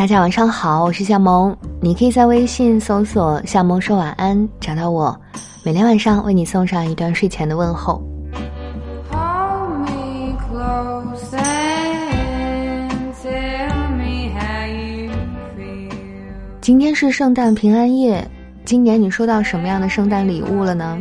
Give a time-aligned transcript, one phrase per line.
[0.00, 5.14] 大家晚上好，我是夏萌，你可以在微信搜索“夏萌说晚安”找到我，
[5.62, 8.02] 每天晚上为你送上一段睡前的问候。
[16.62, 18.26] 今天是圣诞平安夜，
[18.64, 20.98] 今年你收到什么样的圣诞礼物了呢？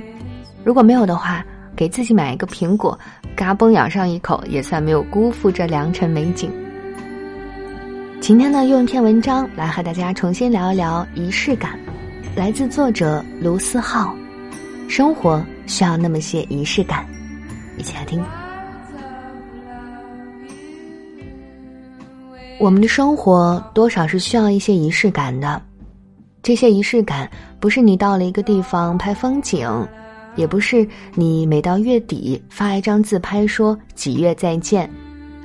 [0.62, 1.42] 如果没有的话，
[1.74, 3.00] 给自己买一个苹果，
[3.34, 6.52] 嘎嘣咬上一口，也算没有辜负这良辰美景。
[8.30, 11.80] 今天呢，用一篇文章来和大家重新聊一聊仪式感，
[12.36, 14.16] 来自作者卢思浩。
[14.88, 17.04] 生活需要那么些仪式感，
[17.76, 18.24] 一起来听。
[22.60, 25.60] 我们的生活多少是需要一些仪式感的，
[26.44, 27.28] 这些仪式感
[27.60, 29.68] 不是你到了一个地方拍风景，
[30.36, 34.88] 也不是你每到月底发一张自拍说几月再见，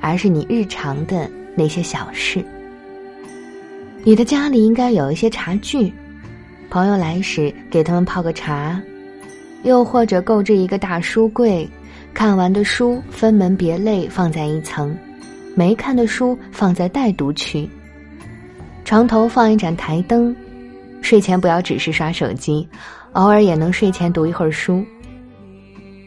[0.01, 2.45] 而是你日常的那些小事。
[4.07, 5.91] 你的家里应该有一些茶具，
[6.69, 8.79] 朋友来时给他们泡个茶，
[9.63, 11.67] 又或者购置一个大书柜，
[12.13, 14.95] 看完的书分门别类放在一层，
[15.55, 17.67] 没看的书放在待读区。
[18.83, 20.35] 床头放一盏台灯，
[21.01, 22.67] 睡前不要只是刷手机，
[23.13, 24.85] 偶尔也能睡前读一会儿书。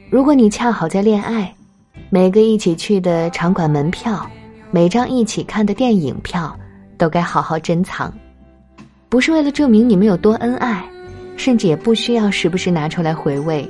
[0.09, 1.53] 如果你恰好在恋爱，
[2.11, 4.25] 每个一起去的场馆门票，
[4.71, 6.57] 每张一起看的电影票。
[6.99, 8.13] 都该好好珍藏，
[9.09, 10.85] 不是为了证明你们有多恩爱，
[11.37, 13.67] 甚至也不需要时不时拿出来回味，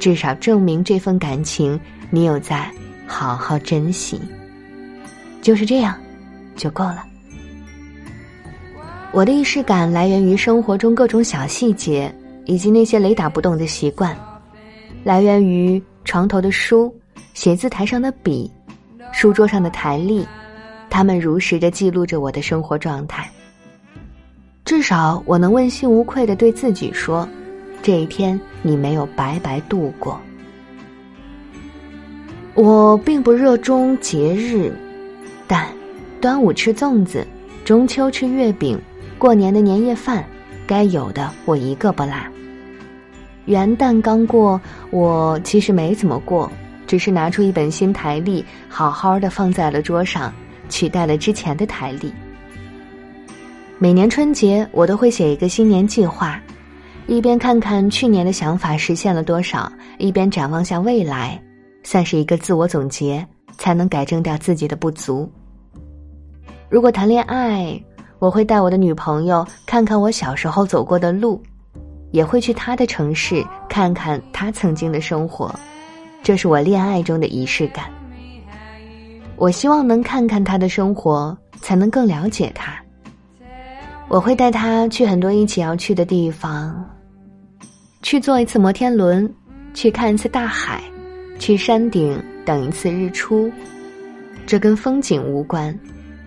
[0.00, 1.78] 至少证明这份感情
[2.10, 2.68] 你有在
[3.06, 4.20] 好好珍惜。
[5.42, 5.94] 就是这样，
[6.56, 7.04] 就够了。
[9.12, 12.12] 我的仪式感来源于生活中各种小细节，
[12.46, 14.16] 以及那些雷打不动的习惯，
[15.04, 16.92] 来源于床头的书、
[17.34, 18.50] 写字台上的笔、
[19.12, 20.26] 书桌上的台历。
[20.94, 23.28] 他们如实的记录着我的生活状态。
[24.64, 27.28] 至少我能问心无愧的对自己说
[27.82, 30.20] ：“这一天你没有白白度过。”
[32.54, 34.72] 我并不热衷节日，
[35.48, 35.66] 但
[36.20, 37.26] 端午吃粽子，
[37.64, 38.80] 中秋吃月饼，
[39.18, 40.24] 过年的年夜饭，
[40.64, 42.12] 该有的我一个不落。
[43.46, 44.60] 元旦刚过，
[44.92, 46.48] 我其实没怎么过，
[46.86, 50.32] 只是拿出一本新台历，好好的放在了桌上。
[50.68, 52.12] 取代了之前的台历。
[53.78, 56.40] 每年春节，我都会写一个新年计划，
[57.06, 61.40] 一边看看去年的想法实现了多少，一边展望下未来，
[61.82, 63.26] 算是一个自我总结，
[63.58, 65.30] 才能改正掉自己的不足。
[66.70, 67.78] 如果谈恋爱，
[68.18, 71.42] 我会带我的女朋友看看我小时候走过的路，
[72.10, 75.54] 也会去她的城市看看她曾经的生活，
[76.22, 77.90] 这是我恋爱中的仪式感。
[79.36, 82.74] 我希望能看看他的生活，才能更了解他。
[84.08, 86.88] 我会带他去很多一起要去的地方，
[88.02, 89.28] 去坐一次摩天轮，
[89.72, 90.82] 去看一次大海，
[91.38, 93.50] 去山顶等一次日出。
[94.46, 95.76] 这跟风景无关，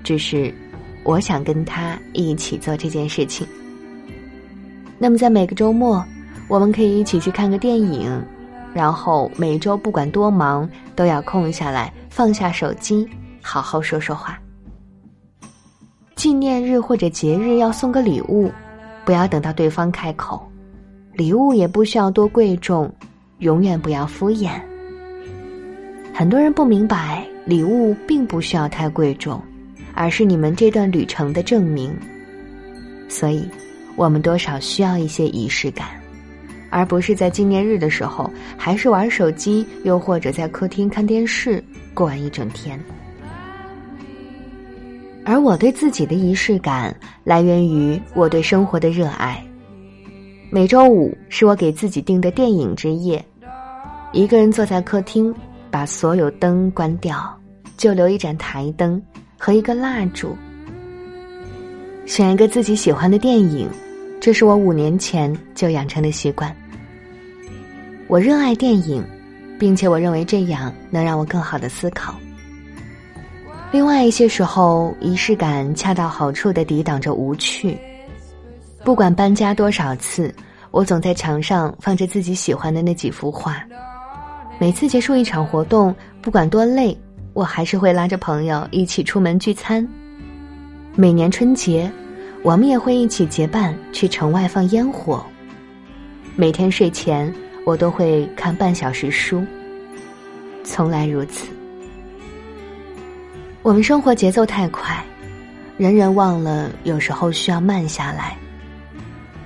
[0.03, 0.53] 只是
[1.03, 3.47] 我想跟他一起做这件事情。
[4.97, 6.03] 那么，在每个周末，
[6.47, 8.11] 我们可以一起去看个电影。
[8.73, 13.07] 然后每周不管多忙，都要空下来，放下手机，
[13.41, 14.39] 好好说说话。
[16.15, 18.51] 纪念日或者节日要送个礼物，
[19.05, 20.41] 不要等到对方开口，
[21.13, 22.91] 礼物也不需要多贵重，
[23.39, 24.49] 永远不要敷衍。
[26.13, 29.39] 很多人不明白，礼物并不需要太贵重，
[29.93, 31.95] 而是你们这段旅程的证明。
[33.07, 33.47] 所以，
[33.95, 35.87] 我们多少需要一些仪式感。
[36.69, 41.63] 而不是在纪念日的时候，还是玩手机，又或者在客厅看电视，
[41.93, 42.79] 过完一整天。
[45.25, 49.43] 而我对自己的仪式感来源于我对生活的热爱。
[50.49, 53.23] 每周五是我给自己定的电影之夜，
[54.13, 55.35] 一个人坐在客厅，
[55.69, 57.37] 把所有灯关掉，
[57.75, 59.01] 就留一盏台灯
[59.37, 60.33] 和一个蜡烛，
[62.05, 63.67] 选一个自己喜欢的电影。
[64.27, 66.53] 这是我五年前就养成的习惯。
[68.09, 69.01] 我热爱电影，
[69.57, 72.13] 并且我认为这样能让我更好的思考。
[73.71, 77.77] 另外一些时候，仪式感恰到好处的抵挡着无趣。
[78.83, 80.35] 不管搬家多少次，
[80.71, 83.63] 我总在墙上放着自己喜欢的那几幅画。
[84.59, 86.93] 每次结束一场活动，不管多累，
[87.31, 89.87] 我还是会拉着朋友一起出门聚餐。
[90.97, 91.89] 每年春节。
[92.47, 95.21] 我们也会一起结伴去城外放烟火。
[96.33, 97.29] 每天睡前，
[97.65, 99.45] 我都会看半小时书。
[100.63, 101.45] 从来如此。
[103.63, 105.03] 我们生活节奏太快，
[105.75, 108.37] 人人忘了有时候需要慢下来。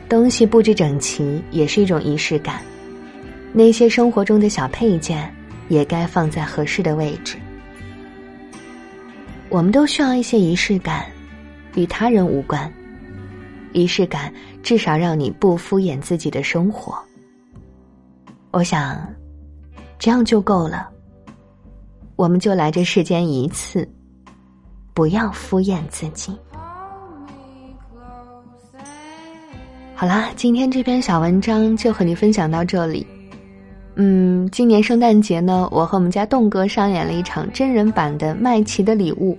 [0.08, 2.62] 东西布置整齐也是一种仪式感，
[3.52, 5.34] 那些生活中的小配件
[5.70, 7.36] 也该放在合适的位置。
[9.50, 11.04] 我们都需要一些仪式感，
[11.74, 12.72] 与他人无关。
[13.74, 16.98] 仪式感至少让你不敷衍自己的生活。
[18.52, 19.02] 我想，
[19.98, 20.90] 这样就够了。
[22.16, 23.88] 我们就来这世间一次，
[24.94, 26.38] 不要敷衍自己。
[29.96, 33.06] 好啦，今天这篇小文章就和你分享到这里。
[33.96, 39.38] 嗯，今年圣诞节呢，我和我们家栋哥上演了一场真人版的麦琪的礼物。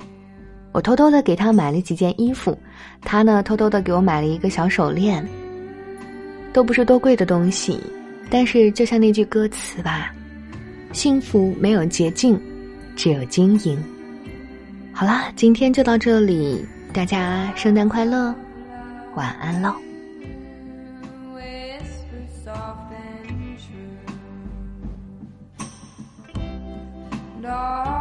[0.72, 2.56] 我偷偷的给他买了几件衣服，
[3.00, 5.26] 他呢偷偷的给我买了一个小手链。
[6.52, 7.80] 都不是多贵的东西，
[8.28, 10.12] 但是就像那句歌词吧，
[10.92, 12.38] 幸福没有捷径，
[12.94, 13.82] 只有经营。
[14.92, 16.62] 好啦，今天就到这里，
[16.92, 18.34] 大家圣诞快乐，
[19.14, 19.74] 晚安喽。
[27.40, 27.91] No.